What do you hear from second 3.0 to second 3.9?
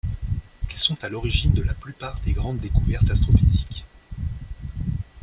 astrophysiques.